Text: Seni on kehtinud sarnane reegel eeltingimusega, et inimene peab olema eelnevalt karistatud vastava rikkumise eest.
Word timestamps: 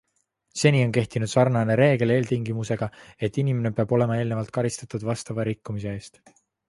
Seni 0.59 0.79
on 0.85 0.93
kehtinud 0.95 1.31
sarnane 1.33 1.75
reegel 1.81 2.13
eeltingimusega, 2.15 2.87
et 3.29 3.37
inimene 3.43 3.73
peab 3.81 3.93
olema 3.99 4.17
eelnevalt 4.23 4.53
karistatud 4.57 5.07
vastava 5.11 5.47
rikkumise 5.51 5.95
eest. 6.01 6.23